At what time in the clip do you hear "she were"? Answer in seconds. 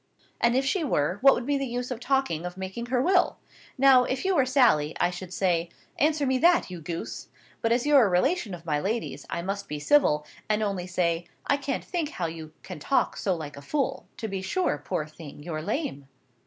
0.65-1.19